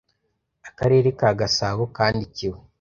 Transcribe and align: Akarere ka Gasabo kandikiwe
Akarere 0.69 1.07
ka 1.19 1.29
Gasabo 1.39 1.83
kandikiwe 1.95 2.59